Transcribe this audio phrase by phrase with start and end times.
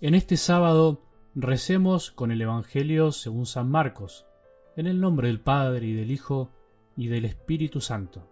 [0.00, 1.02] En este sábado
[1.34, 4.26] recemos con el Evangelio según San Marcos,
[4.76, 6.50] en el nombre del Padre y del Hijo
[6.96, 8.22] y del Espíritu Santo.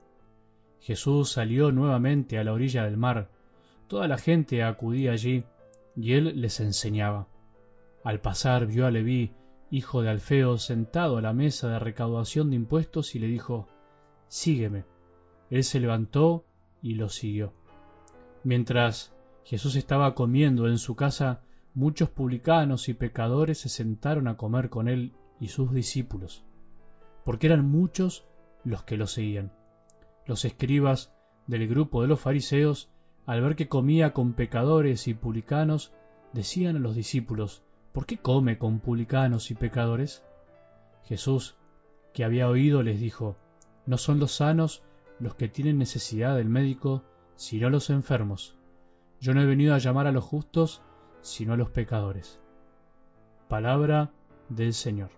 [0.79, 3.31] Jesús salió nuevamente a la orilla del mar,
[3.89, 5.43] toda la gente acudía allí,
[5.97, 7.27] y él les enseñaba.
[8.05, 9.33] Al pasar vio a Leví,
[9.73, 13.67] hijo de Alfeo, sentado a la mesa de recaudación de impuestos y le dijo,
[14.29, 14.85] Sígueme.
[15.51, 16.45] Él se levantó
[16.81, 17.53] y lo siguió.
[18.45, 19.13] Mientras
[19.43, 21.43] Jesús estaba comiendo en su casa,
[21.77, 26.43] muchos publicanos y pecadores se sentaron a comer con él y sus discípulos,
[27.23, 28.27] porque eran muchos
[28.65, 29.53] los que lo seguían.
[30.25, 31.13] Los escribas
[31.47, 32.89] del grupo de los fariseos,
[33.27, 35.93] al ver que comía con pecadores y publicanos,
[36.33, 37.63] decían a los discípulos,
[37.93, 40.25] ¿por qué come con publicanos y pecadores?
[41.05, 41.59] Jesús,
[42.15, 43.37] que había oído, les dijo,
[43.85, 44.83] no son los sanos
[45.21, 48.57] los que tienen necesidad del médico, sino los enfermos.
[49.21, 50.83] Yo no he venido a llamar a los justos,
[51.27, 52.41] sino a los pecadores.
[53.49, 54.13] Palabra
[54.49, 55.11] del Señor.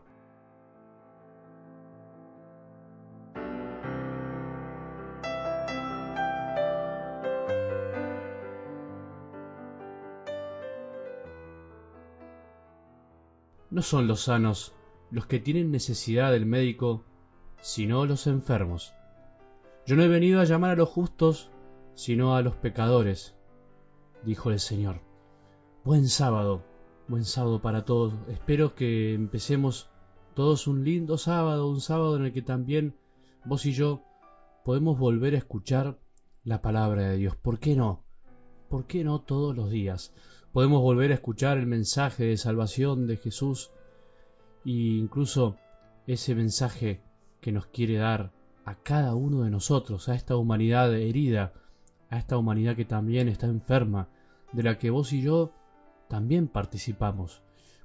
[13.70, 14.74] No son los sanos
[15.10, 17.04] los que tienen necesidad del médico,
[17.60, 18.94] sino los enfermos.
[19.86, 21.50] Yo no he venido a llamar a los justos,
[21.94, 23.36] sino a los pecadores,
[24.24, 25.07] dijo el Señor.
[25.88, 26.62] Buen sábado,
[27.08, 28.12] buen sábado para todos.
[28.28, 29.88] Espero que empecemos
[30.34, 32.94] todos un lindo sábado, un sábado en el que también
[33.46, 34.02] vos y yo
[34.66, 35.98] podemos volver a escuchar
[36.44, 37.36] la palabra de Dios.
[37.36, 38.04] ¿Por qué no?
[38.68, 40.12] ¿Por qué no todos los días?
[40.52, 43.70] Podemos volver a escuchar el mensaje de salvación de Jesús
[44.66, 45.56] e incluso
[46.06, 47.00] ese mensaje
[47.40, 48.30] que nos quiere dar
[48.66, 51.54] a cada uno de nosotros, a esta humanidad herida,
[52.10, 54.10] a esta humanidad que también está enferma,
[54.52, 55.54] de la que vos y yo
[56.08, 57.42] también participamos.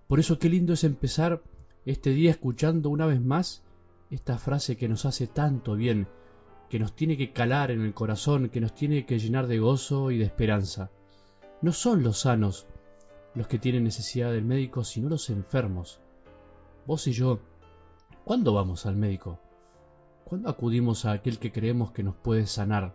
[0.07, 1.41] Por eso qué lindo es empezar
[1.85, 3.63] este día escuchando una vez más
[4.09, 6.07] esta frase que nos hace tanto bien,
[6.69, 10.12] que nos tiene que calar en el corazón, que nos tiene que llenar de gozo
[10.12, 10.91] y de esperanza.
[11.62, 12.67] No son los sanos
[13.35, 16.00] los que tienen necesidad del médico, sino los enfermos.
[16.85, 17.39] Vos y yo,
[18.23, 19.39] ¿cuándo vamos al médico?
[20.25, 22.94] ¿Cuándo acudimos a aquel que creemos que nos puede sanar?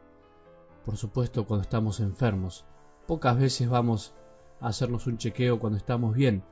[0.85, 2.65] Por supuesto, cuando estamos enfermos.
[3.07, 4.15] Pocas veces vamos
[4.61, 6.43] hacernos un chequeo cuando estamos bien.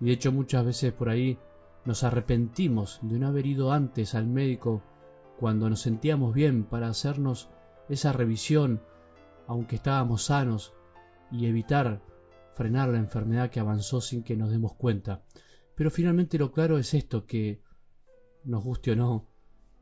[0.00, 1.38] Y de hecho muchas veces por ahí
[1.84, 4.82] nos arrepentimos de no haber ido antes al médico
[5.38, 7.48] cuando nos sentíamos bien para hacernos
[7.88, 8.82] esa revisión,
[9.46, 10.74] aunque estábamos sanos,
[11.32, 12.02] y evitar
[12.54, 15.22] frenar la enfermedad que avanzó sin que nos demos cuenta.
[15.74, 17.62] Pero finalmente lo claro es esto, que
[18.44, 19.26] nos guste o no,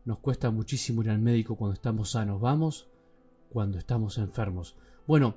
[0.05, 2.41] nos cuesta muchísimo ir al médico cuando estamos sanos.
[2.41, 2.89] Vamos
[3.51, 4.77] cuando estamos enfermos.
[5.07, 5.37] Bueno,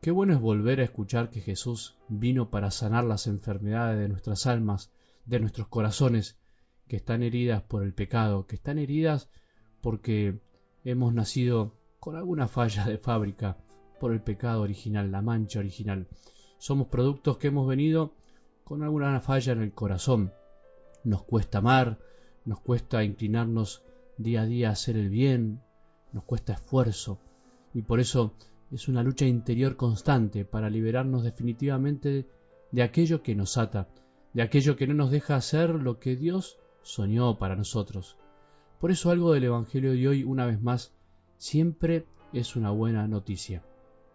[0.00, 4.46] qué bueno es volver a escuchar que Jesús vino para sanar las enfermedades de nuestras
[4.46, 4.92] almas,
[5.26, 6.38] de nuestros corazones,
[6.86, 9.28] que están heridas por el pecado, que están heridas
[9.80, 10.40] porque
[10.84, 13.58] hemos nacido con alguna falla de fábrica
[14.00, 16.08] por el pecado original, la mancha original.
[16.58, 18.14] Somos productos que hemos venido
[18.64, 20.32] con alguna falla en el corazón.
[21.04, 21.98] Nos cuesta amar,
[22.44, 23.82] nos cuesta inclinarnos
[24.16, 25.60] día a día hacer el bien,
[26.12, 27.20] nos cuesta esfuerzo
[27.74, 28.34] y por eso
[28.70, 32.28] es una lucha interior constante para liberarnos definitivamente
[32.70, 33.88] de aquello que nos ata,
[34.34, 38.16] de aquello que no nos deja hacer lo que Dios soñó para nosotros.
[38.78, 40.92] Por eso algo del Evangelio de hoy, una vez más,
[41.38, 43.64] siempre es una buena noticia.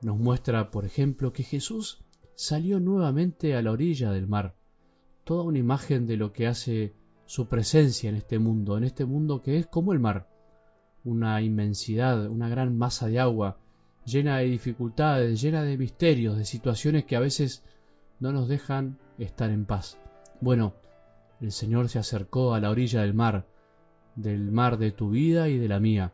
[0.02, 2.04] Nos muestra, por ejemplo, que Jesús
[2.36, 4.56] salió nuevamente a la orilla del mar,
[5.24, 6.94] toda una imagen de lo que hace
[7.26, 10.30] su presencia en este mundo, en este mundo que es como el mar,
[11.04, 13.60] una inmensidad, una gran masa de agua,
[14.06, 17.64] llena de dificultades, llena de misterios, de situaciones que a veces
[18.20, 19.98] no nos dejan estar en paz.
[20.42, 20.74] Bueno,
[21.42, 23.46] el Señor se acercó a la orilla del mar,
[24.16, 26.12] del mar de tu vida y de la mía.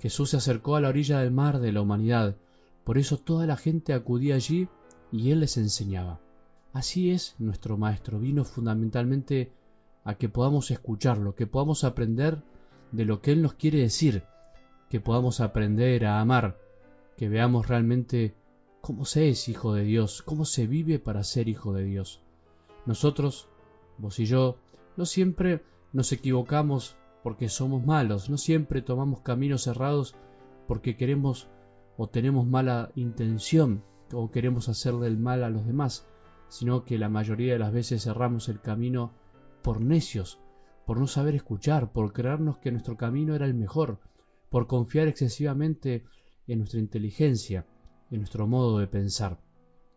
[0.00, 2.36] Jesús se acercó a la orilla del mar de la humanidad,
[2.84, 4.68] por eso toda la gente acudía allí
[5.10, 6.20] y Él les enseñaba.
[6.72, 9.52] Así es nuestro Maestro, vino fundamentalmente
[10.04, 12.42] a que podamos escucharlo, que podamos aprender
[12.92, 14.24] de lo que Él nos quiere decir,
[14.90, 16.58] que podamos aprender a amar,
[17.16, 18.34] que veamos realmente
[18.80, 22.22] cómo se es hijo de Dios, cómo se vive para ser hijo de Dios.
[22.84, 23.48] Nosotros,
[23.98, 24.58] vos y yo,
[24.96, 30.14] no siempre nos equivocamos porque somos malos, no siempre tomamos caminos cerrados
[30.68, 31.48] porque queremos
[31.96, 33.82] o tenemos mala intención
[34.12, 36.06] o queremos hacerle el mal a los demás,
[36.48, 39.10] sino que la mayoría de las veces cerramos el camino
[39.62, 40.38] por necios,
[40.84, 43.98] por no saber escuchar, por creernos que nuestro camino era el mejor,
[44.50, 46.04] por confiar excesivamente
[46.46, 47.66] en nuestra inteligencia,
[48.10, 49.40] en nuestro modo de pensar.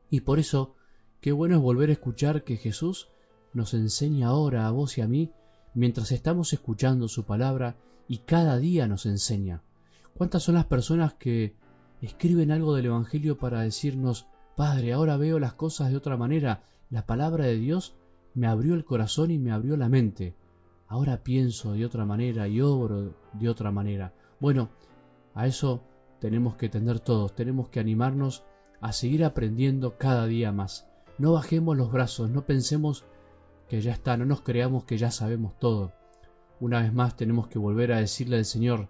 [0.10, 0.76] Y por eso
[1.22, 3.10] Qué bueno es volver a escuchar que Jesús
[3.54, 5.34] nos enseña ahora a vos y a mí
[5.74, 7.76] mientras estamos escuchando su palabra
[8.08, 9.62] y cada día nos enseña.
[10.14, 11.56] ¿Cuántas son las personas que
[12.02, 17.06] escriben algo del Evangelio para decirnos, Padre, ahora veo las cosas de otra manera, la
[17.06, 17.96] palabra de Dios
[18.34, 20.36] me abrió el corazón y me abrió la mente,
[20.88, 24.14] ahora pienso de otra manera y obro de otra manera.
[24.40, 24.70] Bueno,
[25.34, 25.82] a eso
[26.20, 28.44] tenemos que tender todos, tenemos que animarnos
[28.82, 30.88] a seguir aprendiendo cada día más.
[31.18, 33.06] No bajemos los brazos, no pensemos
[33.68, 35.92] que ya está, no nos creamos que ya sabemos todo.
[36.60, 38.88] Una vez más tenemos que volver a decirle al Señor,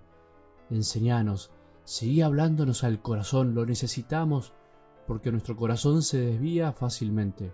[0.69, 1.51] enseñanos,
[1.83, 4.53] seguí hablándonos al corazón, lo necesitamos
[5.07, 7.51] porque nuestro corazón se desvía fácilmente.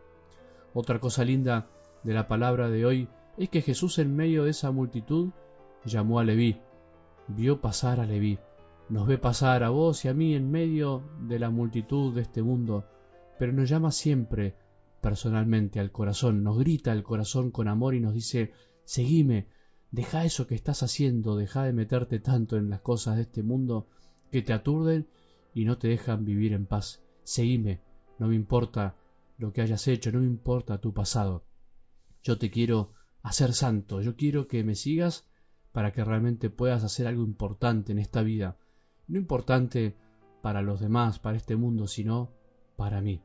[0.74, 1.68] Otra cosa linda
[2.04, 3.08] de la palabra de hoy
[3.38, 5.32] es que Jesús en medio de esa multitud
[5.86, 6.60] llamó a Leví,
[7.28, 8.40] vio pasar a Leví,
[8.90, 12.44] nos ve pasar a vos y a mí en medio de la multitud de este
[12.44, 12.86] mundo,
[13.40, 14.56] pero nos llama siempre
[15.02, 18.54] personalmente al corazón, nos grita al corazón con amor y nos dice,
[18.84, 19.48] seguime,
[19.92, 23.88] deja eso que estás haciendo, deja de meterte tanto en las cosas de este mundo
[24.32, 25.08] que te aturden
[25.54, 27.02] y no te dejan vivir en paz.
[27.24, 27.82] Seguime,
[28.20, 28.96] no me importa
[29.38, 31.46] lo que hayas hecho, no me importa tu pasado.
[32.24, 35.28] Yo te quiero hacer santo, yo quiero que me sigas
[35.72, 38.58] para que realmente puedas hacer algo importante en esta vida.
[39.08, 39.96] No importante
[40.42, 42.30] para los demás, para este mundo, sino
[42.76, 43.22] para mí.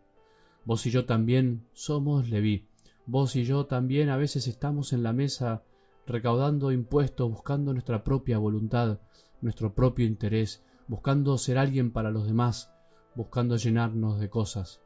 [0.64, 2.66] Vos y yo también somos Leví.
[3.06, 5.62] Vos y yo también a veces estamos en la mesa
[6.06, 9.00] recaudando impuestos, buscando nuestra propia voluntad,
[9.40, 12.70] nuestro propio interés, buscando ser alguien para los demás,
[13.14, 14.80] buscando llenarnos de cosas.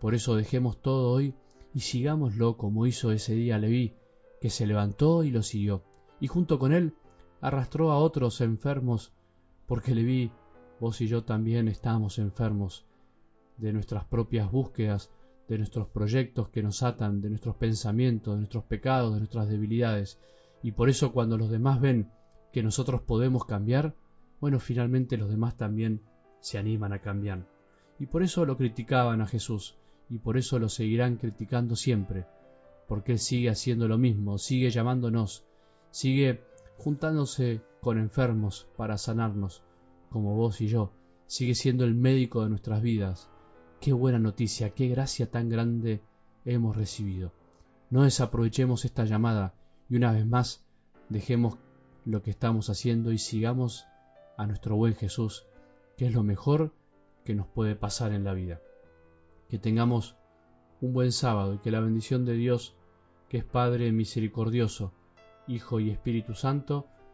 [0.00, 1.34] Por eso dejemos todo hoy
[1.74, 3.94] y sigámoslo como hizo ese día Leví,
[4.40, 5.84] que se levantó y lo siguió,
[6.20, 6.94] y junto con él
[7.40, 9.12] arrastró a otros enfermos,
[9.66, 10.30] porque Leví,
[10.80, 12.84] vos y yo también estamos enfermos
[13.56, 15.10] de nuestras propias búsquedas,
[15.48, 20.18] de nuestros proyectos que nos atan, de nuestros pensamientos, de nuestros pecados, de nuestras debilidades,
[20.62, 22.10] y por eso cuando los demás ven
[22.52, 23.94] que nosotros podemos cambiar,
[24.40, 26.00] bueno, finalmente los demás también
[26.40, 27.46] se animan a cambiar.
[27.98, 29.76] Y por eso lo criticaban a Jesús,
[30.08, 32.26] y por eso lo seguirán criticando siempre,
[32.88, 35.44] porque Él sigue haciendo lo mismo, sigue llamándonos,
[35.90, 36.40] sigue
[36.78, 39.62] juntándose con enfermos para sanarnos,
[40.08, 40.92] como vos y yo,
[41.26, 43.28] sigue siendo el médico de nuestras vidas.
[43.80, 46.00] Qué buena noticia, qué gracia tan grande
[46.46, 47.32] hemos recibido.
[47.90, 49.54] No desaprovechemos esta llamada
[49.90, 50.64] y una vez más
[51.10, 51.58] dejemos
[52.06, 53.84] lo que estamos haciendo y sigamos
[54.38, 55.44] a nuestro buen Jesús,
[55.98, 56.72] que es lo mejor
[57.24, 58.60] que nos puede pasar en la vida
[59.52, 60.16] que tengamos
[60.80, 62.74] un buen sábado y que la bendición de Dios,
[63.28, 64.94] que es Padre misericordioso,
[65.46, 66.86] Hijo y Espíritu Santo,